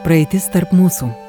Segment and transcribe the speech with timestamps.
[0.00, 1.10] Praeitis tarp mūsų.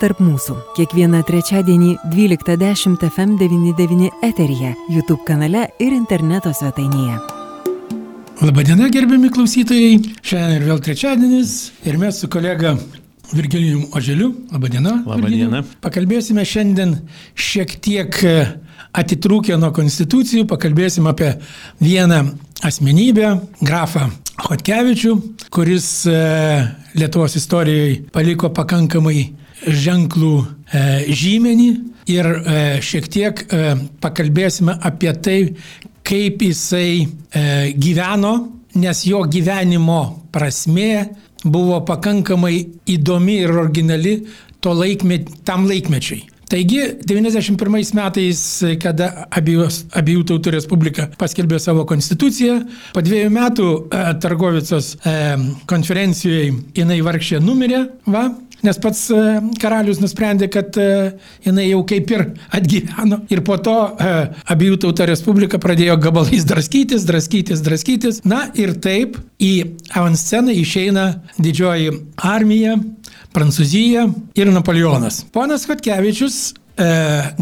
[0.00, 0.56] tarp mūsų.
[0.76, 7.18] Kiekvieną trečiadienį 12.10 FM99 eteryje, YouTube kanale ir interneto svetainėje.
[8.42, 9.98] Labadiena, gerbiami klausytojai.
[10.26, 11.54] Šiandien ir vėl trečiadienis
[11.86, 12.74] ir mes su kolega
[13.32, 14.32] Virgilijum Oželiu.
[14.52, 14.96] Labadiena.
[15.06, 15.60] Labadiena.
[15.60, 15.70] Virgilijum.
[15.84, 16.96] Pakalbėsime šiandien
[17.38, 18.34] šiek tiek e,
[18.94, 21.36] atitrūkę nuo konstitucijų, pakalbėsim apie
[21.82, 22.20] vieną
[22.64, 23.30] asmenybę,
[23.62, 24.10] grafą
[24.44, 25.14] Hotkevičių,
[25.54, 26.18] kuris e,
[26.98, 29.28] Lietuvos istorijoje paliko pakankamai
[29.66, 31.68] ženklų e, žymenį
[32.12, 35.38] ir e, šiek tiek e, pakalbėsime apie tai,
[36.04, 37.06] kaip jisai
[37.80, 38.34] gyveno,
[38.76, 40.00] nes jo gyvenimo
[40.34, 41.06] prasme
[41.44, 42.58] buvo pakankamai
[42.92, 44.18] įdomi ir originali
[44.64, 46.34] laikmet, tam laikmečiai.
[46.48, 48.40] Taigi, 91 metais,
[48.82, 52.58] kada abiejos, abiejų tautų respublika paskelbė savo konstituciją,
[52.94, 55.14] po dviejų metų e, Targovicos e,
[55.70, 58.26] konferencijoje jinai vargšė numirė, va,
[58.64, 59.20] nes pats e,
[59.62, 60.88] karalius nusprendė, kad e,
[61.44, 63.20] jinai jau kaip ir atgyveno.
[63.32, 64.12] Ir po to e,
[64.54, 68.22] abiejų tautų respublika pradėjo gabalais draskytis, draskytis, draskytis.
[68.28, 69.54] Na ir taip į
[69.94, 71.92] avansceną išeina didžioji
[72.24, 72.78] armija
[73.34, 74.06] Prancūzija
[74.38, 75.24] ir Napoleonas.
[75.34, 76.88] Ponas Kotkevičius, e,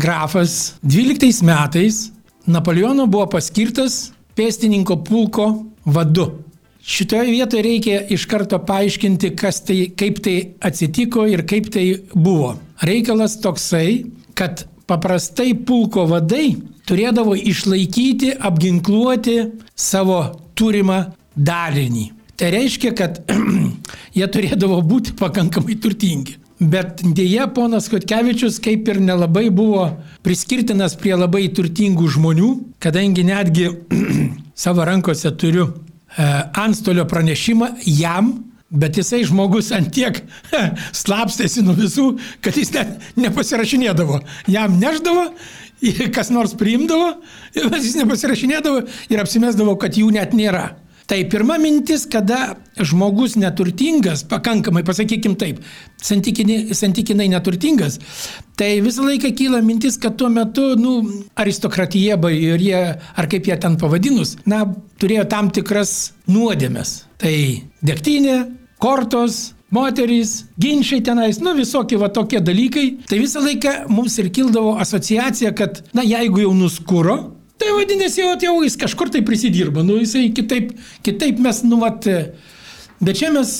[0.01, 2.07] grafas, 12 metais
[2.47, 5.53] Napoleono buvo paskirtas pėstininko pulko
[5.85, 6.42] vadu.
[6.83, 12.57] Šitoje vietoje reikia iš karto paaiškinti, tai, kaip tai atsitiko ir kaip tai buvo.
[12.83, 16.57] Reikalas toksai, kad paprastai pulko vadai
[16.91, 19.37] turėdavo išlaikyti, apginkluoti
[19.79, 20.25] savo
[20.59, 21.05] turimą
[21.37, 22.09] dalinį.
[22.37, 23.23] Tai reiškia, kad
[24.19, 26.41] jie turėdavo būti pakankamai turtingi.
[26.63, 29.87] Bet dėja, ponas Kotkevičius kaip ir nelabai buvo
[30.27, 32.51] priskirtinas prie labai turtingų žmonių,
[32.83, 33.71] kadangi netgi
[34.67, 35.71] savo rankose turiu
[36.19, 38.33] antstolio pranešimą jam,
[38.73, 40.23] bet jisai žmogus antiek
[41.03, 42.07] slapstėsi nuo visų,
[42.45, 44.23] kad jis net nepasirašinėdavo.
[44.53, 45.31] Jam neždavo,
[46.15, 47.15] kas nors priimdavo,
[47.55, 50.71] jis nepasirašinėdavo ir apsimesdavo, kad jų net nėra.
[51.13, 55.59] Tai pirma mintis, kada žmogus neturtingas, pakankamai, pasakykim taip,
[56.01, 57.99] santykinai, santykinai neturtingas,
[58.57, 60.95] tai visą laiką kyla mintis, kad tuo metu, nu,
[61.37, 64.63] aristokratija, ir jie, ar kaip jie ten pavadinus, na,
[64.97, 67.03] turėjo tam tikras nuodėmes.
[67.21, 67.35] Tai
[67.85, 68.39] degtinė,
[68.81, 72.87] kortos, moterys, ginčiai tenais, nu visokie va tokie dalykai.
[73.05, 77.21] Tai visą laiką mums ir kildavo asociacija, kad, na, jeigu jau nuskuro,
[77.63, 80.73] Tai vadinasi, jau, jau jis kažkur tai prisidirbo, nu jisai kitaip,
[81.07, 82.09] kitaip mes, nu vat,
[82.99, 83.53] bet čia mes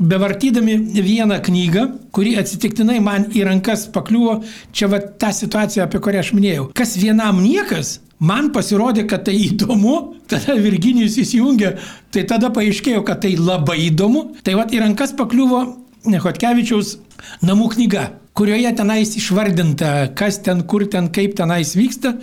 [0.00, 1.82] bevartydami vieną knygą,
[2.14, 4.38] kuri atsitiktinai man į rankas pakliuvo,
[4.72, 6.68] čia va ta situacija, apie kurią aš minėjau.
[6.78, 9.96] Kas vienam niekas, man pasirodė, kad tai įdomu,
[10.30, 11.74] tada Virginijus įsijungė,
[12.14, 14.30] tai tada paaiškėjo, kad tai labai įdomu.
[14.46, 15.66] Tai va į rankas pakliuvo
[16.08, 16.96] Nehotkevičiaus
[17.44, 18.06] namų knyga
[18.40, 22.14] kurioje tenais išvardinta, kas ten, kur ten, kaip tenais vyksta,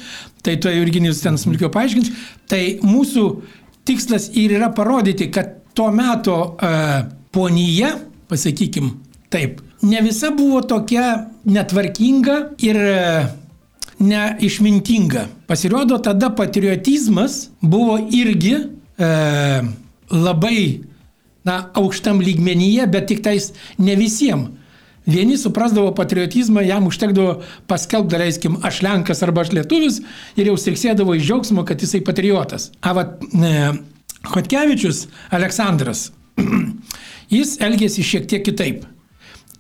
[0.42, 2.10] tai to Virginijus ten smulkiau paaiškins.
[2.50, 3.26] Tai mūsų
[3.86, 7.04] tikslas ir yra parodyti, kad tuo metu uh,
[7.36, 7.92] ponyje,
[8.32, 8.96] pasakykim
[9.30, 13.30] taip, ne visa buvo tokia netvarkinga ir uh,
[14.02, 15.28] neišmintinga.
[15.46, 19.70] Pasirodo, tada patriotizmas buvo irgi uh,
[20.18, 20.62] labai
[21.46, 24.57] na, aukštam lygmenyje, bet tik tais ne visiems.
[25.08, 27.38] Vieni suprasdavo patriotizmą, jam užtekdavo
[27.68, 30.02] paskelbti, daleiskim, aš Lenkas arba aš Lietuvis
[30.36, 32.72] ir jau sirksėdavo iš džiaugsmo, kad jisai patriotas.
[32.84, 33.54] Avat e,
[34.28, 36.10] Hotkevičius Aleksandras,
[37.38, 38.84] jis elgėsi šiek tiek kitaip.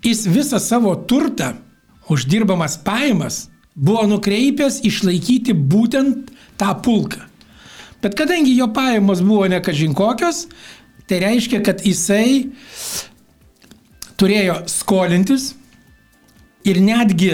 [0.04, 1.54] Jis visą savo turtą,
[2.12, 3.46] uždirbamas pajamas,
[3.76, 7.24] buvo nukreipęs išlaikyti būtent tą pulką.
[8.04, 10.46] Bet kadangi jo pajamos buvo nekažinkokios,
[11.08, 12.52] tai reiškia, kad jisai
[14.20, 15.52] turėjo skolintis
[16.68, 17.34] ir netgi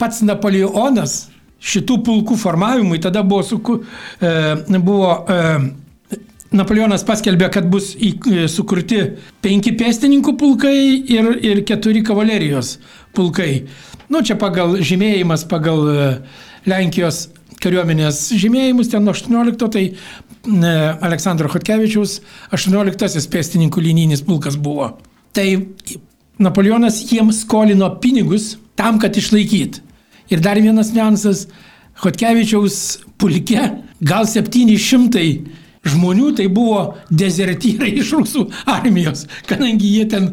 [0.00, 1.28] pats Napoleonas
[1.64, 3.78] šitų pulkų formavimui tada buvo, suku,
[4.20, 5.38] e, buvo e,
[6.54, 9.00] Napoleonas paskelbė, kad bus į, e, sukurti
[9.42, 10.76] penki pėstininkų pulkai
[11.10, 12.76] ir, ir keturi kavalerijos
[13.16, 13.64] pulkai.
[14.12, 16.04] Nu, čia pagal žymėjimas, pagal e,
[16.70, 17.26] Lenkijos
[17.64, 20.74] kariuomenės žymėjimus, ten nuo 18, tai e,
[21.08, 22.20] Aleksandro Hotkevičiaus
[22.54, 24.92] 18 pėstininkų linijinis pulkas buvo.
[25.34, 25.48] Tai
[26.38, 29.80] Napoleonas jiems skolino pinigus tam, kad išlaikyt.
[30.32, 31.46] Ir dar vienas niuansas,
[32.02, 32.76] Hotkevičiaus
[33.22, 33.68] pulke
[34.02, 35.22] gal 700
[35.84, 40.32] žmonių tai buvo dezertyrai iš rusų armijos, kadangi jie ten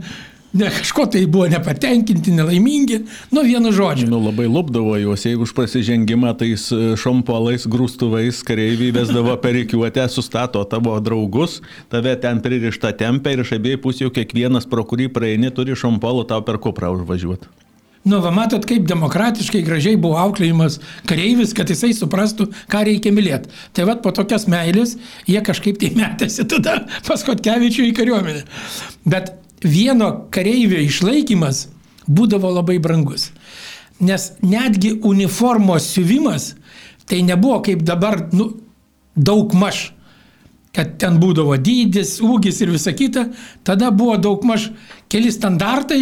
[0.54, 3.02] ne kažko tai buvo nepatenkinti, nelaimingi,
[3.32, 4.10] nu vienu žodžiu.
[4.12, 10.64] Nu labai lupdavo juos, jeigu už prasižengimą tais e, šompolais, grūstuvais kareiviai vesdavo perikiuotę, sustato
[10.68, 11.62] tavo draugus,
[11.92, 16.44] tave ten pririšta tempia ir iš abiejų pusių kiekvienas, pro kurį praeini, turi šompolų tau
[16.46, 17.50] per kuprą užvažiuoti.
[18.02, 23.52] Nu, va, matot, kaip demokratiškai gražiai buvo auklėjimas kareivis, kad jisai suprastų, ką reikia mylėti.
[23.78, 24.96] Tai vad po tokios meilės
[25.30, 28.42] jie kažkaip tai metėsi tada pas Kotkevičių į kariuomenę.
[29.06, 31.68] Bet vieno kareivio išlaikymas
[32.08, 33.30] būdavo labai brangus.
[34.02, 36.56] Nes netgi uniformos siuvimas
[37.06, 38.52] tai nebuvo kaip dabar nu,
[39.16, 39.92] daug maž,
[40.72, 43.28] kad ten būdavo dydis, ūgis ir visa kita,
[43.68, 44.70] tada buvo daug maž
[45.12, 46.02] keli standartai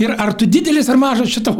[0.00, 1.54] ir ar tu didelis ar mažas šitą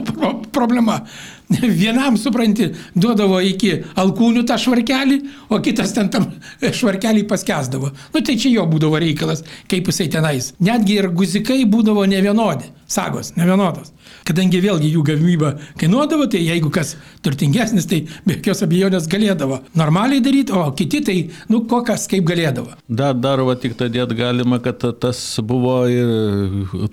[0.53, 1.05] problema.
[1.81, 5.21] Vienam, supranti, duodavo iki alkūnių tą švarkelį,
[5.51, 6.29] o kitas ten tam
[6.81, 7.91] švarkelį paskesdavo.
[8.15, 10.53] Nu tai čia jo būdavo reikalas, kaip jisai tenais.
[10.63, 13.91] Netgi ir guzikai būdavo nevienodi, sagos nevienodos.
[14.27, 16.95] Kadangi vėlgi jų gamyba kainuodavo, tai jeigu kas
[17.25, 21.17] turtingesnis, tai be jokios abejonės galėdavo normaliai daryti, o kiti tai,
[21.51, 22.75] nu, kokias kaip galėdavo.
[22.87, 26.11] Dar, dar va tik tadėt galima, kad tas buvo ir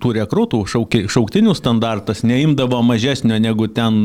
[0.01, 3.98] tų rekrutų šauktinių standartas, neimdavo mažesnio negu ten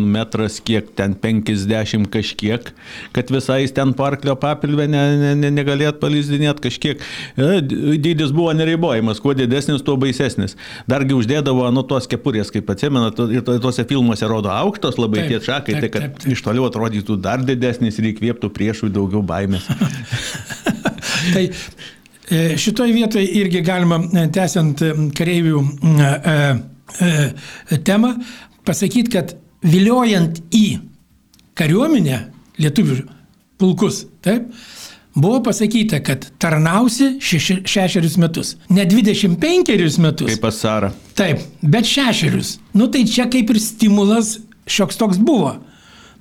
[0.43, 2.73] metras, kiek ten 50 kažkiek,
[3.13, 7.03] kad visai ten parklio papilvę ne, ne, ne, negalėt palizdinėti kažkiek.
[7.37, 7.61] E,
[7.99, 10.57] dydis buvo neribojimas, kuo didesnis, tuo baisesnis.
[10.89, 15.79] Dargi uždėdavo nuo tos kepurės, kaip atsimena, ir tuose filmuose rodo aukštos labai tie šakai,
[15.79, 16.33] tai kad taip, taip.
[16.33, 19.69] iš toliau atrodytų dar didesnis ir įkvėptų priešui daugiau baimės.
[21.35, 24.83] tai e, šitoje vietoje irgi galima, e, tęsiant
[25.17, 25.63] kareivių
[27.87, 28.11] temą,
[28.67, 30.67] pasakyti, kad viliojant į
[31.59, 32.19] kariuomenę
[32.63, 33.03] lietuvių
[33.61, 34.49] pulkus, taip,
[35.15, 38.55] buvo pasakyta, kad tarnausi šeši, šešerius metus.
[38.73, 40.33] Ne 25 metus.
[40.33, 40.93] Kaip pasara.
[41.19, 42.57] Taip, bet šešerius.
[42.75, 45.57] Nu tai čia kaip ir stimulas šioks toks buvo.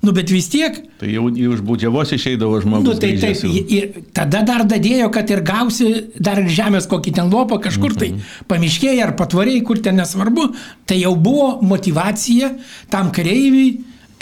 [0.02, 0.80] Nu, bet vis tiek.
[0.98, 2.88] Tai jau iš būdžiavos išeidavo žmogus.
[2.88, 7.30] Nu, tai taip, ir tada dar dadėjo, kad ir gausi dar ir žemės kokį ten
[7.30, 8.42] lopą kažkur tai, mhm.
[8.50, 10.48] pamiškėjai ar patvariai, kur ten nesvarbu,
[10.90, 12.50] tai jau buvo motivacija
[12.90, 13.70] tam kareiviui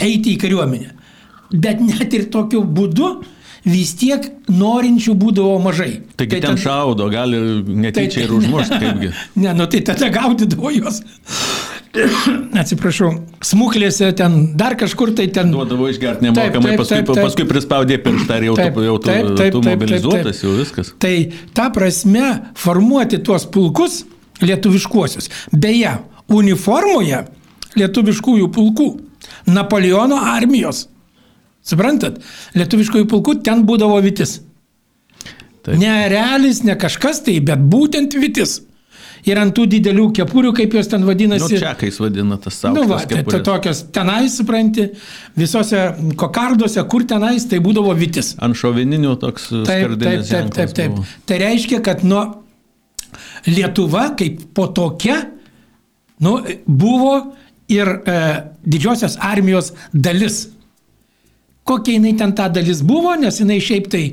[0.01, 0.93] eiti į kariuomenę.
[1.51, 3.15] Bet net ir tokiu būdu
[3.65, 5.91] vis tiek norinčių būdavo mažai.
[6.17, 9.11] Taigi tai ten tada, šaudo, gali netyčia tai, ir užmušti, kaipgi.
[9.41, 11.01] Ne, nu tai tada gaudydavo juos.
[12.61, 13.09] Atsiprašau,
[13.43, 15.51] smuklėse ten dar kažkur tai ten.
[15.53, 17.25] Duodavo išgerti nemokamai, taip, taip, paskui, taip, taip.
[17.25, 20.45] paskui prispaudė pirštą ir jau taip, tu, jau tu, taip, taip, tu mobilizuotas, taip, taip,
[20.45, 20.93] jau viskas.
[21.03, 21.15] Tai
[21.57, 22.29] ta prasme
[22.59, 24.01] formuoti tuos pulkus
[24.41, 25.27] lietuviškuosius.
[25.51, 25.97] Beje,
[26.31, 27.25] uniformoje
[27.79, 28.89] lietuviškųjų pulkų
[29.51, 30.87] Napoleono armijos
[31.65, 32.17] Suprantat?
[32.57, 34.39] Lietuviškojų pulkų ten būdavo vitis.
[35.61, 35.77] Taip.
[35.77, 38.61] Ne realis, ne kažkas tai, bet būtent vitis.
[39.29, 41.45] Ir ant tų didelių kepurių, kaip jos ten vadinasi.
[41.45, 42.79] Nu, čekais vadina tas savo.
[42.79, 44.87] Nu, va, tai, tokios tenais, supranti,
[45.37, 45.83] visose
[46.19, 48.33] kokarduose, kur tenais, tai būdavo vitis.
[48.41, 49.51] Ant šovininių toks.
[49.69, 51.03] Taip, taip, taip, taip, taip.
[51.29, 52.25] Tai reiškia, kad nuo
[53.45, 55.17] Lietuva kaip po tokia,
[56.21, 56.37] nu,
[56.69, 57.15] buvo
[57.71, 58.17] ir e,
[58.61, 60.43] didžiosios armijos dalis
[61.63, 64.03] kokia jinai ten ta dalis buvo, nes jinai šiaip tai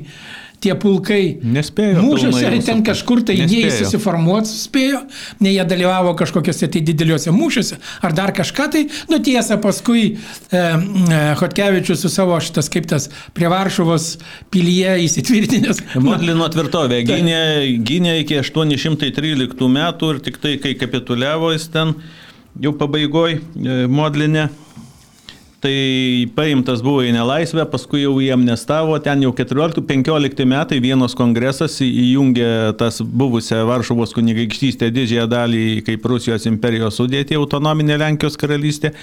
[0.63, 2.03] tie pulkai nespėjo.
[2.03, 3.69] Mūšiuose ten kažkur tai nespėjo.
[3.69, 5.01] jie susiformuoti spėjo,
[5.43, 10.15] ne jie dalyvavo kažkokiuose tai dideliuose mūšiuose, ar dar kažką tai, nu tiesa, paskui e,
[10.59, 14.11] e, Hotkevičius su savo šitas kaip tas prie Varšuvos
[14.53, 15.83] pilyje įsitvirtinęs.
[16.09, 17.43] Modlino tvirtovė gynė,
[17.85, 21.95] gynė iki 813 metų ir tik tai, kai kapituliavo jis ten
[22.59, 23.39] jau pabaigoje
[23.87, 24.49] modlinė
[25.59, 25.71] Tai
[26.37, 32.77] paimtas buvo į nelaisvę, paskui jau jį amnestavo, ten jau 14-15 metai vienos kongresas įjungė
[32.79, 38.93] tas buvusią Varšuvos kunigaikštystę didžiąją dalį kaip Rusijos imperijos sudėti autonominė Lenkijos karalystė.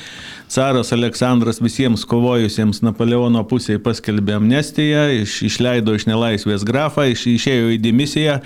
[0.48, 7.76] Caras Aleksandras visiems kovojusiems Napoleono pusėje paskelbė amnestiją, iš, išleido iš nelaisvės grafą, iš, išėjo
[7.76, 8.40] į dimisiją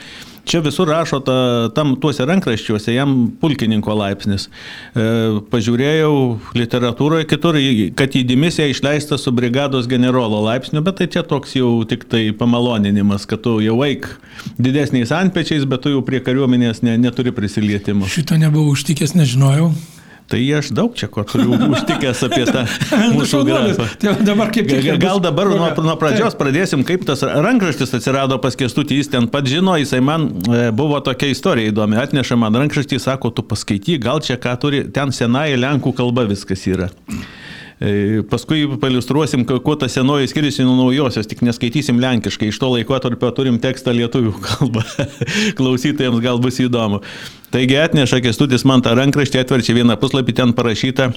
[0.49, 1.37] Čia visur rašo ta,
[1.77, 4.49] tam tuose rankraščiuose jam pulkininko laipsnis.
[4.49, 5.05] E,
[5.53, 6.15] pažiūrėjau
[6.57, 7.59] literatūroje kitur,
[7.99, 12.29] kad į dimisiją išleista su brigados generolo laipsniu, bet tai čia toks jau tik tai
[12.37, 14.09] pamaloninimas, kad tu jau eik
[14.59, 18.09] didesniais antpečiais, bet tu jau prie kariuomenės ne, neturi prisilietimo.
[18.11, 19.73] Šito nebuvau užtikęs, nežinojau.
[20.31, 22.63] Tai aš daug čia ko turiu užtikęs apie tą
[23.17, 23.89] mūsų grafą.
[23.99, 24.87] Tai dabar kaip tik.
[25.03, 29.51] Gal dabar nuo, nuo pradžios pradėsim, kaip tas rankraštis atsirado pas kestutį, jis ten pat
[29.51, 34.23] žino, jisai man e, buvo tokia istorija įdomi, atneša man rankraštį, sako, tu paskaityk, gal
[34.23, 36.91] čia ką turi, ten senąją lenkų kalba viskas yra.
[37.81, 42.51] E, paskui paliustruosim, kuo ta senoji skiriasi nuo naujosios, tik neskaitysim lenkiškai.
[42.53, 44.85] Iš to laiko tarp turim tekstą lietuvių kalbą.
[45.57, 47.01] Klausytojams gal bus įdomu.
[47.51, 51.15] Taigi atneša kestutis man tą rankraštį, atverčia vieną puslapį, ten parašyta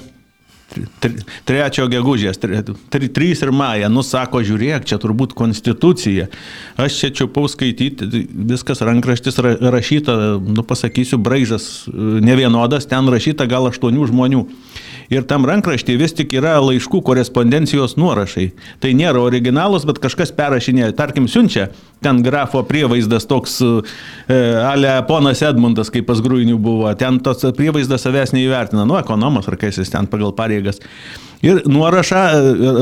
[1.48, 6.28] Trečio gegužės, trys ir maja, nusako, žiūrėk, čia turbūt konstitucija.
[6.80, 14.10] Aš čia čiupau skaityti, viskas rankraštis rašyta, nu pasakysiu, braižas nevienodas, ten rašyta gal aštuonių
[14.10, 14.44] žmonių.
[15.12, 18.48] Ir tam rankraštį vis tik yra laiškų korespondencijos nuorašai.
[18.80, 21.68] Tai nėra originalus, bet kažkas perrašinė, tarkim, siunčia,
[22.04, 28.04] ten grafo prievaizdas toks, e, ale ponas Edmundas, kaip pas grūinių buvo, ten tas prievaizdas
[28.06, 30.80] savęs neįvertina, nu, ekonomas ar kas jis ten pagal pareigas.
[31.42, 32.36] Ir nuorašą e,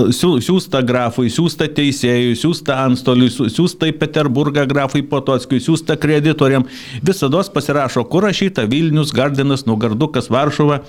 [0.08, 6.68] e, siūsta grafui, siūsta teisėjui, siūsta antstoliui, siūsta į Peterburgą grafui Potockiui, siūsta kreditoriam.
[7.02, 10.82] Visada pasirašo, kur rašyta Vilnius, Gardinas, Nugardukas, Varšuva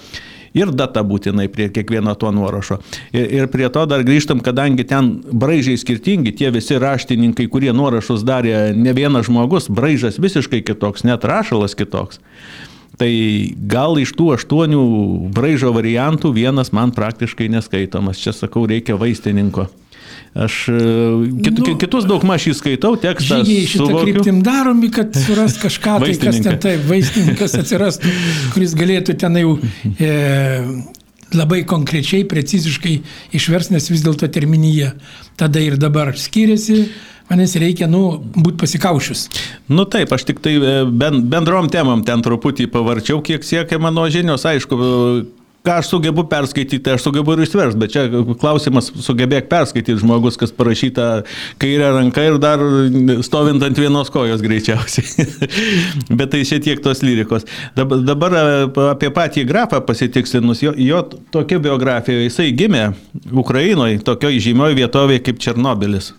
[0.53, 2.77] ir data būtinai prie kiekvieno to nuorašo.
[3.11, 8.21] Ir, ir prie to dar grįžtam, kadangi ten braižiai skirtingi, tie visi raštininkai, kurie nuorašus
[8.21, 12.21] darė ne vienas žmogus, braižas visiškai kitoks, net rašalas kitoks.
[13.01, 13.11] Tai
[13.69, 14.81] gal iš tų aštuonių
[15.33, 18.21] braižo variantų vienas man praktiškai neskaitomas.
[18.21, 19.65] Čia sakau, reikia vaistininko.
[20.33, 20.77] Aš e,
[21.45, 23.43] kit, nu, kitus daug maž įskaitau, tekstą.
[23.45, 24.05] Žygiai šitą suvokiu.
[24.07, 28.13] kryptim daromi, kad suras kažką, tai kas ten taip, vaistininkas atsirastų,
[28.55, 29.53] kuris galėtų ten jau
[29.93, 30.13] e,
[31.37, 32.93] labai konkrečiai, preciziškai
[33.37, 34.93] išvers, nes vis dėlto terminija
[35.39, 36.85] tada ir dabar skiriasi.
[37.31, 39.21] Manęs reikia, nu, būti pasikaušius.
[39.71, 44.43] Nu taip, aš tik tai e, bendrom temam ten truputį pavarčiau, kiek siekia mano žinios,
[44.45, 44.77] aišku,
[45.63, 50.51] ką aš sugebu perskaityti, aš sugebu ir išversti, bet čia klausimas sugebėk perskaityti žmogus, kas
[50.55, 51.07] parašyta
[51.61, 52.63] kairė ranka ir dar
[53.23, 55.27] stovint ant vienos kojos greičiausiai.
[56.19, 57.47] bet tai šiek tiek tos lyrikos.
[57.77, 58.43] Dabar, dabar e,
[58.91, 60.99] apie patį grafą pasitikslinus, jo, jo
[61.31, 62.89] tokia biografija, jisai gimė
[63.31, 66.11] Ukrainoje, tokioje žymioje vietovėje kaip Černobilis.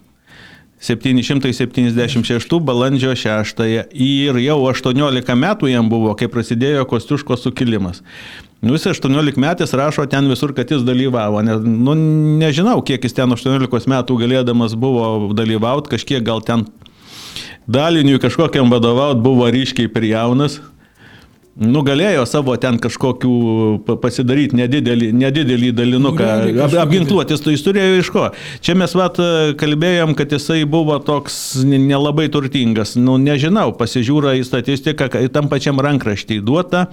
[0.84, 8.02] 776 balandžio 6 ir jau 18 metų jam buvo, kai prasidėjo Kostiuško sukilimas.
[8.64, 11.42] Nu, jis 18 metais rašo ten visur, kad jis dalyvavo.
[11.44, 11.94] Ne, nu,
[12.40, 16.64] nežinau, kiek jis ten 18 metų galėdamas buvo dalyvauti, kažkiek gal ten
[17.68, 20.60] daliniui kažkokiam vadovauti buvo ryškiai per jaunas.
[21.54, 23.34] Nu, galėjo savo ten kažkokių
[24.02, 26.30] pasidaryti nedidelį, nedidelį dalinuką,
[26.64, 28.24] ap, apginkluotis, tai jis turėjo iš ko.
[28.64, 29.20] Čia mes vat
[29.60, 32.96] kalbėjom, kad jisai buvo toks nelabai turtingas.
[32.98, 36.88] Nu, nežinau, pasižiūra į statistiką, tam pačiam rankraštį duota.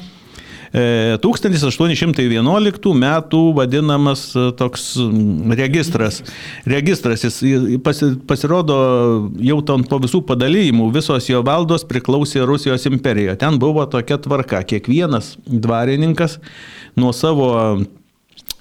[0.72, 4.96] 1811 metų vadinamas e, toks
[5.60, 6.22] registras.
[6.64, 7.42] Registras, jis
[8.28, 8.78] pasirodo
[9.44, 9.60] jau
[9.90, 13.36] po visų padalyjimų, visos jo valdos priklausė Rusijos imperijoje.
[13.44, 16.40] Ten buvo tokia tvarka, kiekvienas dvarininkas
[16.96, 17.84] nuo savo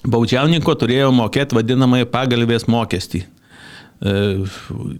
[0.03, 3.30] baudžiauninko turėjo mokėti vadinamąjį pagalbės mokestį.
[4.01, 4.11] E,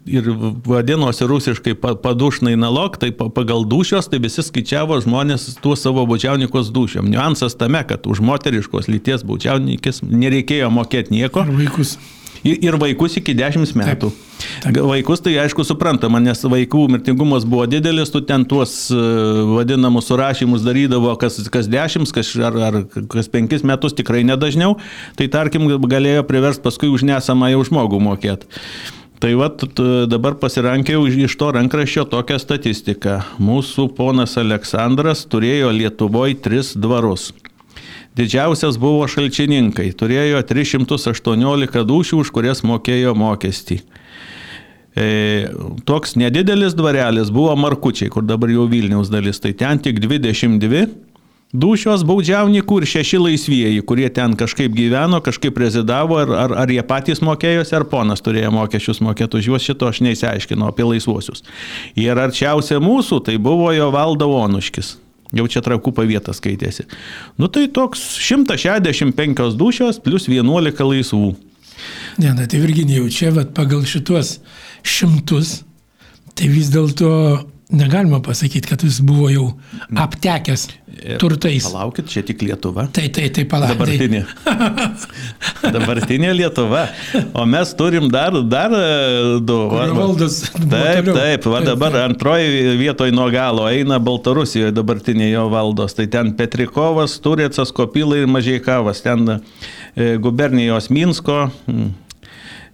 [0.06, 0.28] ir
[0.66, 7.10] vadinosi rusiškai padušnai nalog, tai pagal dušios, tai visi skaičiavo žmonės tuo savo baudžiaunikos dušiom.
[7.10, 11.48] Niuansas tame, kad už moteriškos lyties baudžiaunikis nereikėjo mokėti nieko.
[11.50, 11.96] Ir vaikus.
[12.44, 14.10] Ir, vaikus iki 10 metų.
[14.10, 14.78] Taip, taip.
[14.90, 19.02] Vaikus tai aišku suprantama, nes vaikų mirtingumas buvo didelis, tu ten tuos e,
[19.52, 22.80] vadinamus surašymus darydavo kas, kas 10, kas, ar, ar
[23.12, 24.80] kas 5 metus tikrai nedažniau,
[25.20, 28.50] tai tarkim galėjo priversti paskui už nesamą jau žmogų mokėti.
[29.22, 29.52] Tai va,
[30.10, 33.20] dabar pasirankėjau iš to rankraščio tokią statistiką.
[33.38, 37.30] Mūsų ponas Aleksandras turėjo Lietuvoje tris dvarus.
[38.18, 43.80] Didžiausias buvo šalčininkai, turėjo 318 dušių, už kurias mokėjo mokestį.
[44.92, 45.06] E,
[45.88, 50.90] toks nedidelis dvarelis buvo Markučiai, kur dabar jau Vilniaus dalis, tai ten tik 22
[51.52, 56.84] dušios baudžiaunikų ir šeši laisvieji, kurie ten kažkaip gyveno, kažkaip rezidavo, ar, ar, ar jie
[56.88, 61.44] patys mokėjosi, ar ponas turėjo mokesčius mokėti už juos, šito aš neįsiaiškinau apie laisvuosius.
[62.00, 64.98] Ir arčiausia mūsų tai buvo jo valda Onuškis.
[65.32, 66.88] Jau čia trakų pavietą skaitėsi.
[67.40, 71.32] Nu tai toks 165 dušios plus 11 laisvų.
[72.22, 74.40] Ne, na tai Virginijau, čia vat, pagal šitos
[74.84, 75.62] šimtus,
[76.36, 77.12] tai vis dėlto
[77.72, 79.48] negalima pasakyti, kad jis buvo jau
[79.98, 80.68] aptekęs
[81.20, 81.66] turtais.
[81.66, 82.86] Palaukit, čia tik Lietuva.
[82.94, 83.80] Tai, tai, tai palaukit.
[83.80, 84.22] Dabartinė.
[85.76, 86.84] Dabartinė Lietuva.
[87.38, 89.58] O mes turim dar, dar e, du.
[89.72, 89.98] Va, va.
[90.02, 90.42] Valdas.
[90.58, 95.96] Taip, taip, va dabar antroji vietoje nuo galo eina Baltarusijoje dabartinė jo valdos.
[95.98, 99.04] Tai ten Petrikovas, Turėcas, Kopilai ir Mažiekavas.
[99.06, 99.40] Ten e,
[100.22, 101.46] gubernijos Minsko.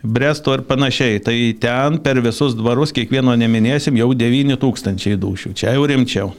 [0.03, 1.21] Bresto ir panašiai.
[1.23, 5.53] Tai ten per visus dvarus, kiekvieno neminėsim, jau 9 tūkstančiai dušių.
[5.57, 6.33] Čia jau rimčiau.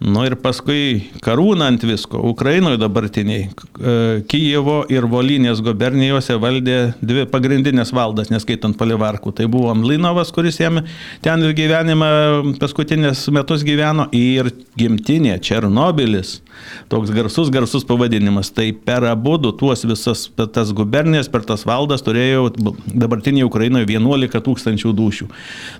[0.00, 2.22] Nu ir paskui karūna ant visko.
[2.30, 3.94] Ukrainoje dabartiniai e,
[4.32, 9.34] Kijevo ir Volinės gubernijose valdė dvi pagrindinės valdas, neskaitant Palivarkų.
[9.36, 10.80] Tai buvo Amlinovas, kuris jam
[11.20, 12.08] ten ir gyvenimą
[12.62, 14.48] paskutinės metus gyveno, ir
[14.80, 16.38] gimtinė Černobilis.
[16.88, 18.48] Toks garsus, garsus pavadinimas.
[18.56, 24.96] Tai per abu tuos visas tas gubernijas, per tas valdas turėjo dabartinėje Ukrainoje 11 tūkstančių
[24.96, 25.28] dušių.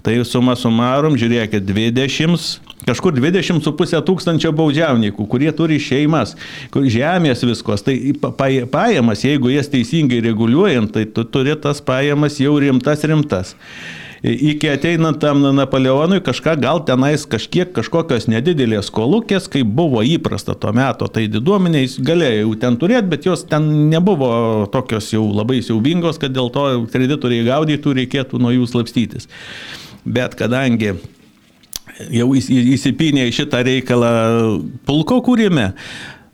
[0.05, 6.35] Tai suma sumarum, žiūrėkit, 20 kažkur 20,5 tūkstančio baudžiauninkų, kurie turi šeimas,
[6.75, 7.87] kur žemės viskos.
[7.87, 13.07] Tai pa- pa- pajamas, jeigu jas teisingai reguliuojant, tai tu turi tas pajamas jau rimtas
[13.07, 13.57] rimtas.
[14.21, 20.75] Iki ateinant tam Napoleonui kažką gal tenais kažkiek kažkokios nedidelės kolukės, kaip buvo įprasta tuo
[20.77, 26.21] metu, tai diduomeniais galėjo jau ten turėti, bet jos ten nebuvo tokios jau labai siaubingos,
[26.21, 29.25] kad dėl to kreditoriai gaudytų reikėtų nuo jų slapstytis.
[30.05, 30.99] Bet kadangi
[32.11, 34.15] jau įs- įsipynė į šitą reikalą
[34.89, 35.73] pulko kūrime.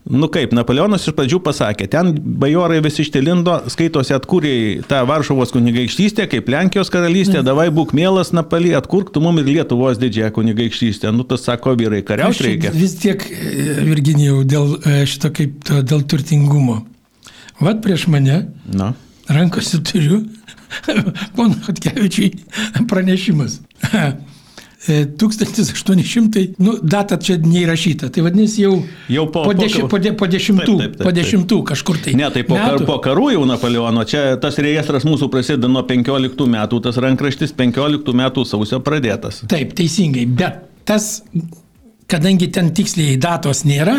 [0.07, 4.51] Nu kaip, Napoleonas iš pradžių pasakė, ten bajorai visi ištilindo, skaitosi atkūrė
[4.87, 9.99] tą Varšuvos kunigaikštystę, kaip Lenkijos karalystė, davai būk mielas Napalį, atkurk tu mum ir Lietuvos
[9.99, 11.11] didžiąją kunigaikštystę.
[11.11, 12.71] Nu tas sako vyrai, kariauti reikia.
[12.71, 16.85] vis tiek, e, Virginijau, dėl e, šito kaip dėl turtingumo.
[17.59, 18.93] Vat prieš mane Nu.
[19.27, 20.21] rankose turiu
[21.35, 22.31] pono Hatkevičiui
[22.87, 23.59] pranešimas.
[24.87, 28.73] E, 1800, nu, data čia neįrašyta, tai vadinasi jau,
[29.11, 31.17] Jau po- po, po deši, po, de, po dešimtų, Taip, taip, taip, po taip.
[31.17, 32.13] dešimtų kažkur tai.
[32.15, 36.47] Ne, tai po, kar, po karų jau Napoleono, čia tas reestras mūsų prasideda nuo 15
[36.55, 39.41] metų, tas rankraštis 15 metų sausio pradėtas.
[39.51, 41.21] Taip, teisingai, bet tas,
[42.07, 43.97] kadangi ten tiksliai datos nėra,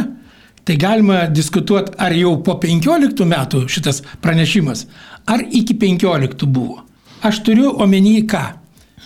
[0.65, 4.87] tai galima diskutuoti, ar jau po 15 metų šitas pranešimas,
[5.29, 6.81] ar iki 15 buvo.
[7.25, 8.47] Aš turiu omeny ką?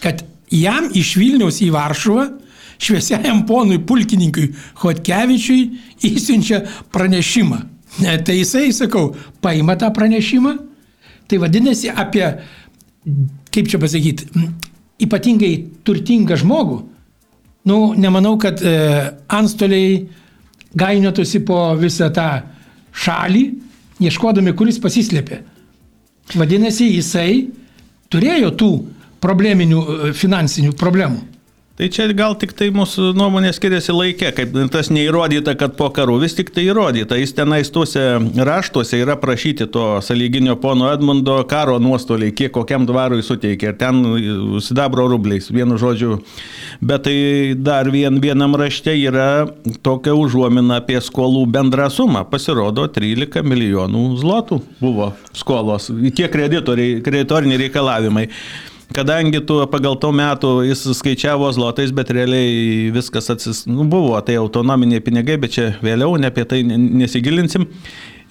[0.03, 2.27] Kad jam iš Vilniaus į Varšuvą
[2.83, 4.51] šviesiajam ponui pulkininkui
[4.83, 5.63] Hotkevičiui
[6.09, 7.61] įsiunčia pranešimą.
[8.03, 9.13] Ne, Tai jisai, sakau,
[9.45, 10.55] paima tą pranešimą,
[11.29, 12.25] tai vadinasi apie,
[13.53, 14.29] kaip čia pasakyti,
[15.05, 15.53] ypatingai
[15.85, 16.81] turtingą žmogų.
[17.69, 18.73] Nu, nemanau, kad e,
[19.31, 20.01] antstoliai
[20.75, 22.29] gainiotųsi po visą tą
[23.05, 23.45] šalį,
[24.03, 25.43] ieškodami, kuris pasislėpė.
[26.35, 27.53] Vadinasi, jisai
[28.11, 28.73] turėjo tų
[29.23, 31.23] probleminių e, finansinių problemų.
[31.73, 36.19] Tai čia gal tik tai mūsų nuomonė skiriasi laikė, kaip tas neįrodyta, kad po karų
[36.21, 37.17] vis tik tai įrodyta.
[37.17, 38.03] Jis tenais tuose
[38.37, 43.73] raštuose yra prašyti to saliginio pono Edmundo karo nuostoliai, kiek kokiam dvarui suteikė.
[43.73, 44.03] Ir ten
[44.61, 46.19] sidabro rubliais, vienu žodžiu.
[46.85, 47.17] Bet tai
[47.57, 49.47] dar vien, vienam rašte yra
[49.83, 52.27] tokia užuomina apie skolų bendrą sumą.
[52.29, 55.89] Pasirodo, 13 milijonų zlotų buvo skolos.
[56.13, 58.29] Tie kreditoriai, kreditoriniai reikalavimai.
[58.93, 64.37] Kadangi tu pagal to metų jis skaičiavo zlotais, bet realiai viskas atsis, nu, buvo, tai
[64.41, 67.65] autonominiai pinigai, bet čia vėliau, ne apie tai ne- nesigilinsim.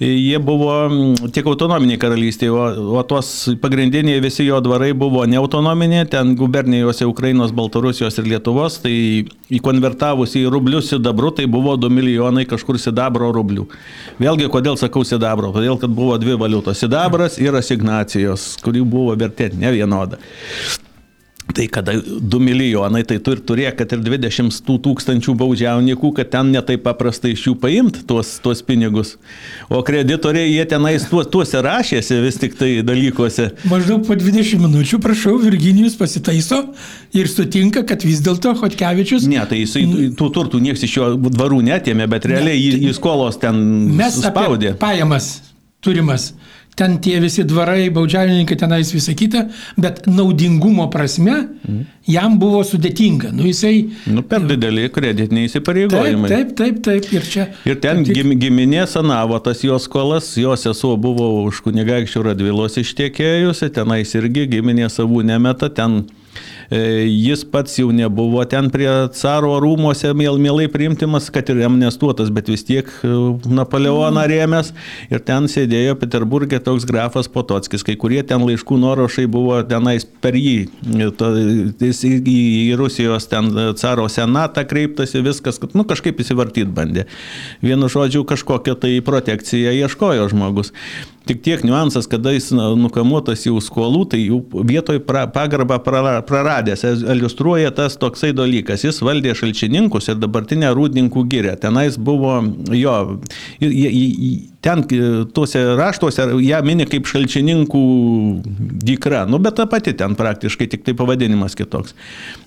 [0.01, 3.27] Jie buvo mm, tik autonominiai karalystėje, o, o tos
[3.61, 8.95] pagrindiniai visi jo dvarai buvo ne autonominiai, ten gubernijose Ukrainos, Baltarusijos ir Lietuvos, tai
[9.53, 13.67] įkonvertavus į rublius sidabru, tai buvo 2 milijonai kažkur sidabro rublių.
[14.17, 15.53] Vėlgi, kodėl sakau sidabro?
[15.53, 20.17] Todėl, kad buvo dvi valiutos- sidabras ir asignacijos, kurių buvo vertė ne vienoda.
[21.55, 26.31] Tai kada 2 milijonai, tai tu ir turėk, kad ir 20 tų tūkstančių baudžiauninkų, kad
[26.33, 29.15] ten netai paprastai iš jų paimti tuos, tuos pinigus.
[29.71, 33.49] O kreditoriai, jie tenais tuos, tuose rašėsi vis tik tai dalykuose.
[33.71, 36.61] Maždaug po 20 minučių, prašau, Virginijus pasitaiso
[37.17, 39.85] ir sutinka, kad vis dėlto Hotkevičius Ne, tai jisai
[40.17, 43.61] tų turtų niekas iš jo dvarų netėmė, bet realiai jį, jį skolos ten
[43.97, 44.75] mes spaudė.
[44.79, 45.33] pajamas
[45.81, 46.31] turimas.
[46.75, 49.41] Ten tie visi dvarai, baudžiavininkai, tenais visą kitą,
[49.77, 51.33] bet naudingumo prasme
[52.07, 53.29] jam buvo sudėtinga.
[53.35, 53.89] Nu, jisai.
[54.07, 56.29] Nu, per dideli kreditiniai Taip, įsipareigojimai.
[56.31, 57.09] taip, taip, taip.
[57.13, 57.45] Ir čia.
[57.67, 62.79] Ir ten Tik- gim, giminė sanavo tas jos skolas, jos sesuo buvo už kunigaikščių radvilos
[62.81, 66.05] ištekėjusi, tenais irgi giminė savų nemeta, ten
[66.71, 72.47] jis pats jau nebuvo ten prie caro rūmose mėl, mielai priimtimas, kad ir amnestuotas, bet
[72.47, 73.11] vis tiek e,
[73.51, 74.71] Napoleoną rėmės
[75.11, 80.39] ir ten sėdėjo Peterburgė toks grafas Potockis, kai kurie ten laiškų norošai buvo tenais per
[80.39, 80.69] jį,
[81.19, 81.31] to,
[81.83, 82.39] jis į,
[82.79, 87.07] Rusijos ten caro senatą kreiptasi, viskas, kad nu, kažkaip įsivartyti bandė.
[87.65, 90.71] Vienu žodžiu, kažkokią tai protekciją ieškojo žmogus.
[91.29, 96.81] Tik tiek niuansas, kada jis nukamuotas jau skolų, tai jau vietoj pra, pagarbą praradęs,
[97.13, 98.85] iliustruoja tas toksai dalykas.
[98.87, 101.53] Jis valdė šalčininkus ir dabartinę rūdininkų gyrę.
[101.61, 102.39] Tenais buvo
[102.73, 102.95] jo,
[104.61, 104.83] ten
[105.33, 107.81] tuose raštuose ją mini kaip šalčininkų
[108.85, 111.95] dykra, nu bet ta pati ten praktiškai, tik tai pavadinimas kitoks.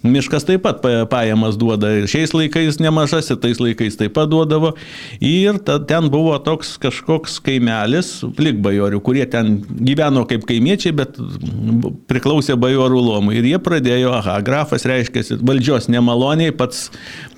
[0.06, 4.74] Miškas taip pat pajamas duoda šiais laikais nemažas, ir tais laikais taip pat duodavo.
[5.18, 11.18] Ir ta, ten buvo toks kažkoks kaimelis, plik bajorių, kurie ten gyveno kaip kaimiečiai, bet
[12.10, 13.40] priklausė bajorų lomui.
[13.40, 16.86] Ir jie pradėjo, aha, grafas reiškia valdžios nemaloniai, pats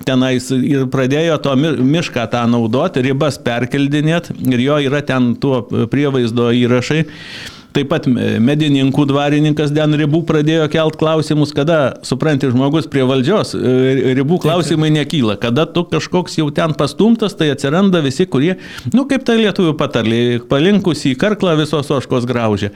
[0.05, 7.05] tenais ir pradėjo to mišką tą naudoti, ribas perkeldinėti jo yra ten tuo prievaizdo įrašai.
[7.77, 14.13] Taip pat medininkų dvarininkas Den ribų pradėjo kelt klausimus, kada, supranti, žmogus prie valdžios, e,
[14.17, 15.35] ribų klausimai nekyla.
[15.41, 18.55] Kada tu kažkoks jau ten pastumtas, tai atsiranda visi, kurie,
[18.95, 22.71] nu kaip tai lietuvių patarlė, palinkus į karklą visos oškos graužė.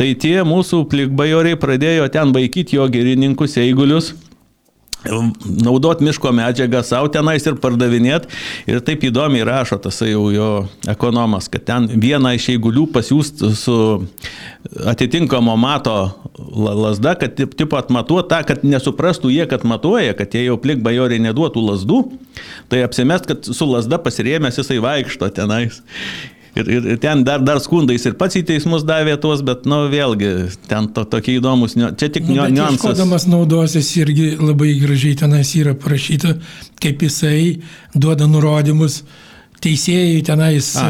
[0.00, 4.14] Tai tie mūsų plikbajoriai pradėjo ten vaikyti jo gerininkus eigulius
[5.04, 8.28] naudot miško medžiagą savo tenais ir pardavinėt.
[8.70, 10.50] Ir taip įdomiai rašo tas jau jo
[10.90, 13.76] ekonomas, kad ten vieną iš eigulių pasiūst su
[14.86, 15.96] atitinkamo mato
[16.38, 21.22] lasda, kad tipo atmatuot tą, kad nesuprastų jie, kad matuoja, kad jie jau plik bajoriai
[21.22, 22.02] neduotų lasdų,
[22.72, 25.82] tai apsimest, kad su lasda pasirėmęs jisai vaikšto tenais.
[26.52, 30.32] Ir, ir ten dar, dar skundais ir pats į teismus davė tuos, bet, nu, vėlgi,
[30.68, 32.82] ten to, tokie įdomus, čia tik nu, niuansas.
[32.84, 36.34] Kodamas naudosis irgi labai gražiai tenais yra parašyta,
[36.82, 37.62] kaip jisai
[37.96, 39.00] duoda nurodymus
[39.62, 40.68] teisėjai tenais.
[40.80, 40.88] A,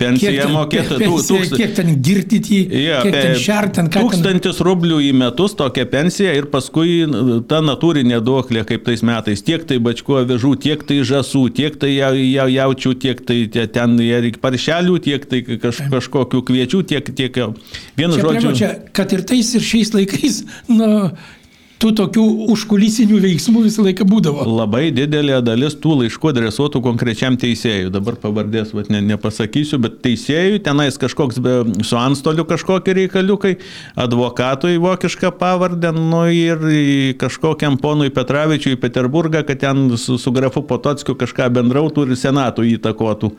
[0.00, 0.98] pensiją mokėtų.
[1.06, 1.54] Tūkst...
[1.56, 4.04] Kiek ten girtyti, ja, kiek ten šertant, ką.
[4.06, 4.66] Tūkstantis ten...
[4.68, 7.04] rublių į metus tokia pensija ir paskui
[7.48, 9.44] ta natūrinė duoklė kaip tais metais.
[9.46, 13.96] Tiek tai bačko avižų, tiek tai žasų, tiek tai jaučių, tiek tai ten
[14.42, 17.40] paršelių, tiek tai kaž, kažkokių kviečių, tiek, tiek
[17.98, 18.54] vienu žodžiu.
[18.56, 20.42] Čia, kad ir tais ir šiais laikais,
[20.78, 20.90] nu,
[21.82, 24.46] tų tokių užkulisinių veiksmų visą laiką būdavo.
[24.48, 27.90] Labai didelė dalis tų laiškų adresuotų konkrečiam teisėjui.
[27.92, 33.56] Dabar pavardės vat, ne, nepasakysiu, bet teisėjui tenais kažkoks be, su antstoliu kažkokie reikaliukai,
[34.06, 36.66] advokatui vokišką pavardę, nu ir
[37.20, 42.70] kažkokiam ponui Petravičiui į Peterburgą, kad ten su, su grafu Potockiu kažką bendrautų ir senatų
[42.76, 43.34] įtakotų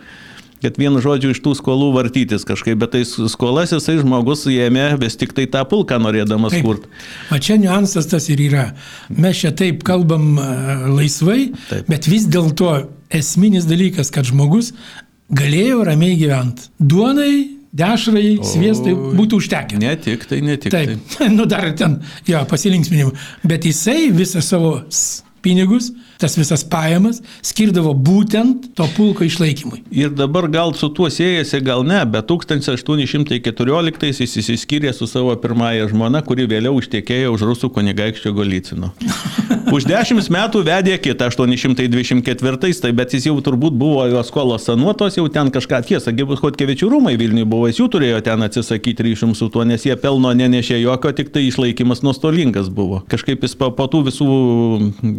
[0.63, 5.17] kad vienu žodžiu iš tų skolų vartytis kažkaip, bet tai skolas jisai žmogus ėmė vis
[5.20, 6.89] tik tai tą pulką norėdamas kurti.
[7.34, 8.70] O čia niuansas tas ir yra.
[9.13, 10.39] Mes čia taip kalbam
[10.96, 11.91] laisvai, taip.
[11.91, 12.74] bet vis dėlto
[13.13, 14.74] esminis dalykas, kad žmogus
[15.34, 16.72] galėjo ramiai gyventi.
[16.80, 17.32] Duonai,
[17.78, 19.80] dešrai, sviestai būtų užtekę.
[19.82, 20.98] Ne tik tai, ne tik taip.
[21.17, 21.30] tai.
[21.38, 23.13] nu dar ten, jo, pasilinksminimų.
[23.48, 24.80] Bet jisai visą savo
[25.46, 29.84] pinigus tas visas pajamas skirdavo būtent to pulko išlaikymui.
[29.91, 35.89] Ir dabar gal su tuo siejasi, gal ne, bet 1814 jis įsiskyrė su savo pirmąją
[35.91, 38.93] žmona, kuri vėliau užtiekėjo už rusų kunigaikščio Golicino.
[39.67, 45.17] Už dešimt metų vedė kitą 824, tai bet jis jau turbūt buvo jo skolos sanuotos,
[45.19, 49.34] jau ten kažką tiesa, Gibus Hotkevičių rūmai Vilniui buvo, jis jų turėjo ten atsisakyti ryšim
[49.36, 53.01] su tuo, nes jie pelno nenešė jokio, tik tai išlaikymas nuostolingas buvo.
[53.12, 54.30] Kažkaip jis po, po tų visų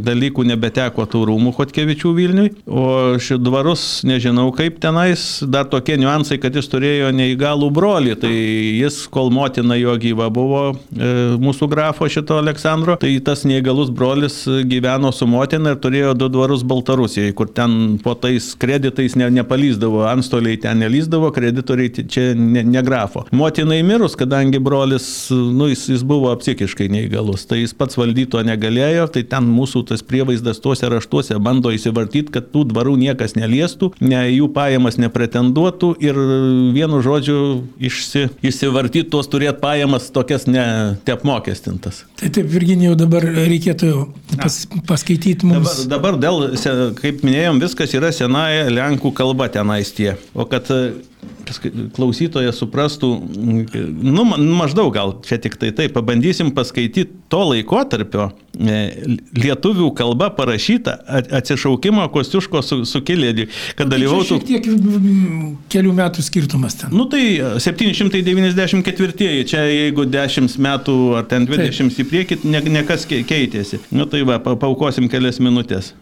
[0.08, 5.98] dalykų nebeteko neteko tų rūmų Hotkevičių Vilniui, o šį dvarus nežinau kaip tenais, dar tokie
[5.98, 11.68] niuansai, kad jis turėjo neįgalų brolį, tai jis, kol motina jo gyva buvo, e, mūsų
[11.68, 17.34] grafo šito Aleksandro, tai tas neįgalus brolis gyveno su motina ir turėjo du dvarus Baltarusijoje,
[17.36, 23.26] kur ten po tais kreditais ne, nepalysdavo, antstoliai ten nelyzdavo, kreditoriai čia ne, ne grafo.
[23.32, 29.08] Motinai mirus, kadangi brolis, nu, jis, jis buvo psichiškai neįgalus, tai jis pats valdyto negalėjo,
[29.12, 33.92] tai ten mūsų tas prievaizdas tos tuose raštuose bando įsivartyti, kad tų dvarų niekas neliestų,
[34.00, 36.18] ne, jų pajamas nepretenduotų ir
[36.74, 42.04] vienu žodžiu išsi, įsivartyti tuos turėt pajamas tokias neapmokestintas.
[42.18, 43.92] Tai taip, Virginijau, dabar reikėtų
[44.36, 45.84] pas, paskaityti mums.
[45.90, 50.14] Dabar, dabar dėl, kaip minėjom, viskas yra senaja lenkų kalba tenais tie.
[50.34, 50.70] O kad
[51.96, 53.08] klausytojas suprastų,
[54.02, 58.78] nu, maždaug gal čia tik tai taip, pabandysim paskaityti to laikotarpio e,
[59.36, 60.94] lietuvių kalba parašyta
[61.38, 64.38] atsišaukimo Kostiuško sukilėlį, kad dalyvautų.
[64.38, 64.68] Šiek tiek
[65.72, 66.92] kelių metų skirtumas ten.
[66.94, 67.22] Nu tai
[67.60, 72.00] 794, čia jeigu 10 metų ar ten 20 Taip.
[72.04, 73.82] į priekį, ne, nekas keitėsi.
[73.94, 75.92] Nu tai va, paukosim kelias minutės,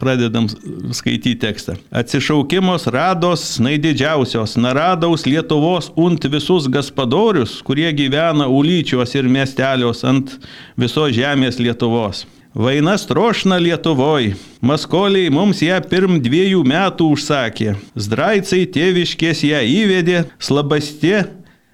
[0.00, 1.78] pradedam skaityti tekstą.
[2.02, 10.38] Atsišaukimos rados naididžiausios, naradaus Lietuvos unt visus gaspadorius, kurie gyvena ulyčios ir miestelios ant
[10.78, 12.24] visos žemės Lietuvos.
[12.54, 14.32] Vainas trošna Lietuvoj,
[14.64, 21.26] maskoliai mums ją pirm dviejų metų užsakė, zdraicai tėviškės ją įvedė, slabastė,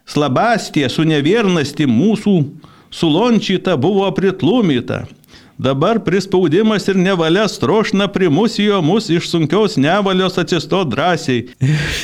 [0.05, 2.37] slabastė su neviernasti mūsų
[2.91, 5.05] sulončyta buvo pritlumyta,
[5.59, 11.45] Dabar prispaudimas ir nevalia strošna primusijo mus iš sunkios nevalios atsisto drąsiai.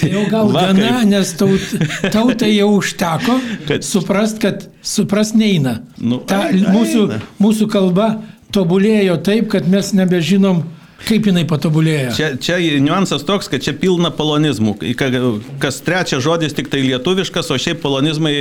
[0.07, 1.09] Jau gal Va, gana, kaip...
[1.11, 1.73] nes taut,
[2.13, 3.85] tautai jau užteko kad...
[3.85, 5.81] suprast, kad suprast neina.
[5.99, 7.19] Nu, Ta, eina, mūsų, eina.
[7.43, 8.11] mūsų kalba
[8.55, 10.63] tobulėjo taip, kad mes nebežinom,
[11.07, 12.13] Kaip jinai patobulėjo?
[12.17, 14.77] Čia, čia niuansas toks, kad čia pilna polonizmų.
[15.63, 18.33] Kas trečias žodis tik tai lietuviškas, o šiaip polonizmai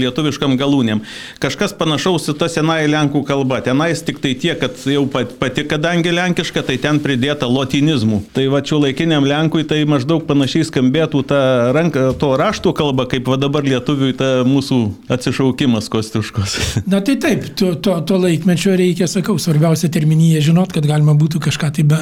[0.00, 1.02] lietuviškam galūnėm.
[1.42, 3.58] Kažkas panašaus į tą senąją lenkų kalbą.
[3.66, 8.22] Tenais tik tai tiek, kad jau pati, kadangi lenkiška, tai ten pridėta lotinizmų.
[8.36, 11.40] Tai va čia laikiniam lenkui tai maždaug panašiai skambėtų ta
[11.76, 14.80] ranka, to raštų kalba, kaip va dabar lietuviui ta mūsų
[15.12, 16.56] atsišaukimas kostiuškos.
[16.92, 21.42] Na tai taip, to, to, to laikmečio reikia, sakau, svarbiausia terminija žinot, kad galima būtų
[21.48, 21.95] kažką tai be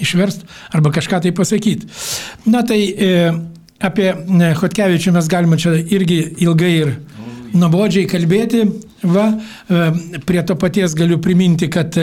[0.00, 1.88] išverst arba kažką tai pasakyti.
[2.50, 2.92] Na tai e,
[3.80, 6.88] apie e, Hotkevičių mes galime čia irgi ilgai ir
[7.54, 8.60] nuobodžiai kalbėti.
[9.00, 9.34] Va, e,
[10.28, 11.96] prie to paties galiu priminti, kad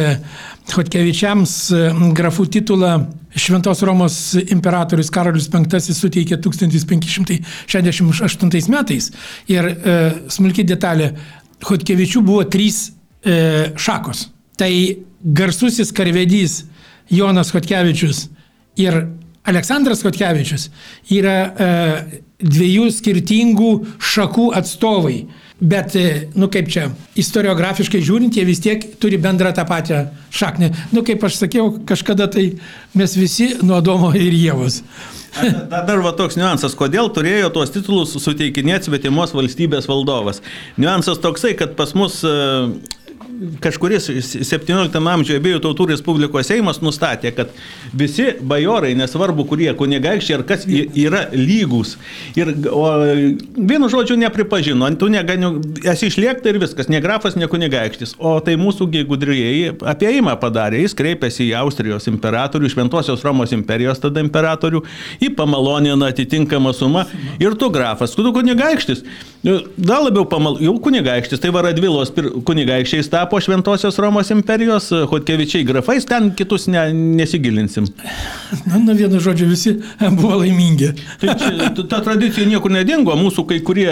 [0.73, 1.51] Hotkevičiams
[2.17, 2.91] grafų titulą
[3.37, 5.59] Šventos Romos imperatorius Karalius V
[5.93, 9.11] suteikė 1568 metais.
[9.47, 9.71] Ir e,
[10.33, 11.13] smulki detalė,
[11.67, 12.91] Hotkevičių buvo trys
[13.25, 14.27] e, šakos.
[14.57, 14.71] Tai
[15.21, 16.63] garsusis karvedys
[17.13, 18.27] Jonas Kotkevičius
[18.81, 19.05] ir
[19.47, 20.67] Aleksandras Kotkevičius
[21.15, 21.67] yra e,
[22.43, 25.21] dviejų skirtingų šakų atstovai.
[25.57, 30.03] Bet, e, nu kaip čia, istoriografiškai žiūrint, jie vis tiek turi bendrą tą pačią
[30.35, 30.69] šaknį.
[30.93, 32.51] Nu kaip aš sakiau, kažkada tai
[32.93, 34.83] mes visi nuo Domo ir Jėvos.
[35.71, 40.43] Dar va toks niuansas, kodėl turėjo tuos titulus suteikinėti svetimos valstybės valdovas.
[40.81, 42.35] Niuansas toksai, kad pas mus e,
[43.62, 44.10] kažkuris
[44.47, 47.52] 17 amžiuje abiejų tautų Respublikos Seimas nustatė, kad
[47.97, 51.95] visi bajorai, nesvarbu kurie kunigaikščiai ar kas, yra lygus.
[52.38, 52.86] Ir, o
[53.58, 58.15] vienu žodžiu nepripažino, tu neganiu, esi išliekta ir viskas, ne grafas, ne kunigaikštis.
[58.17, 64.02] O tai mūsų gudrieji apie įmą padarė, jis kreipėsi į Austrijos imperatorių, Šventosios Romos imperijos
[64.04, 64.84] tada imperatorių,
[65.23, 67.06] į pamaloniną atitinkamą sumą
[67.41, 69.04] ir tu grafas, tu kunigaikštis.
[69.78, 72.10] Dar labiau pamal, jau kunigaikštis, tai Varadvilos
[72.47, 77.83] kunigaikščiais tapo tapo Šventosios Romos imperijos, Hotkevičiai grafais, ten kitus ne, nesigilinsim.
[78.65, 80.93] Na, na vienu žodžiu, visi buvo laimingi.
[81.19, 83.89] Tai čia, ta tradicija niekur nedingo, mūsų kai kurie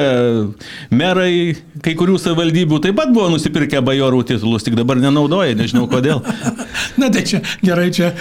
[0.96, 6.24] merai, kai kurių savivaldybių taip pat buvo nusipirkę bajorų titulus, tik dabar nenaudoja, nežinau kodėl.
[7.02, 8.14] Na tai čia gerai, čia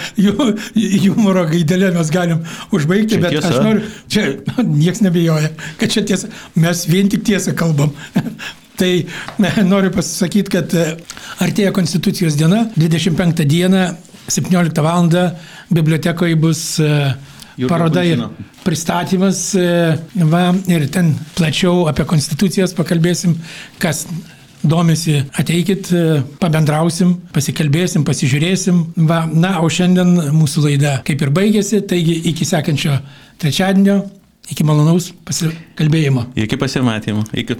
[1.15, 2.43] humoro gaidelė mes galim
[2.75, 3.53] užbaigti, čia bet tiesa.
[3.53, 4.27] aš noriu, čia
[4.67, 7.95] niekas nebejoja, kad čia tiesa, mes vien tik tiesą kalbam.
[8.75, 9.05] Tai
[9.63, 10.89] noriu pasakyti, kad e,
[11.43, 13.87] artėja Konstitucijos diena, 25 dieną,
[14.27, 15.09] 17 val.
[15.69, 17.13] bibliotekoje bus e,
[17.67, 18.23] paroda ir
[18.63, 19.55] pristatymas.
[19.55, 19.95] E,
[20.31, 23.37] va, ir ten plačiau apie konstitucijas pakalbėsim,
[23.79, 24.05] kas
[24.65, 25.91] domisi, ateikit,
[26.41, 28.81] pabendrausim, pasikalbėsim, pasižiūrėsim.
[29.07, 32.97] Va, na, o šiandien mūsų laida kaip ir baigėsi, taigi iki sekančio
[33.41, 34.01] trečiadienio
[34.45, 36.27] Iki malonaus pasikalbėjimo.
[36.37, 37.25] Iki pasimatymo.
[37.33, 37.57] Iki.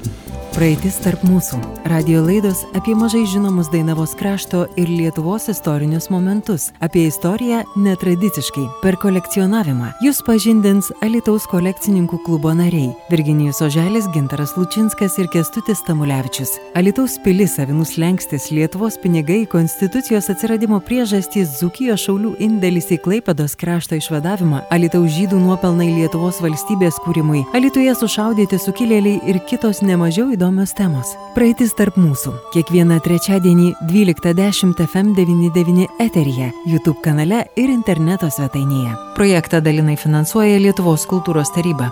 [0.55, 1.57] Praeitis tarp mūsų.
[1.89, 6.69] Radio laidos apie mažai žinomus Dainavos krašto ir Lietuvos istorinius momentus.
[6.85, 9.89] Apie istoriją netradiciškai, per kolekcionavimą.
[10.05, 16.55] Jūs pažindins Alitaus kolekcininkų klubo nariai- Virginijus Oželis, Gintaras Lučinskas ir Kestutis Tamulevičius.
[16.75, 23.99] Alitaus pilis, avinus lenkstis, Lietuvos pinigai, konstitucijos atsiradimo priežastys, Zukijos šaulių indėlis į Klaipados krašto
[23.99, 30.73] išvadavimą, Alitaus žydų nuopelnai Lietuvos valstybės valstybės kūrimui, Alitoje sušaudyti sukilėliai ir kitos nemažiau įdomios
[30.75, 31.15] temos.
[31.35, 32.33] Praeitis tarp mūsų.
[32.53, 38.95] Kiekvieną trečiadienį 12.10 FM99 eteryje, YouTube kanale ir interneto svetainėje.
[39.15, 41.91] Projektą dalinai finansuoja Lietuvos kultūros taryba.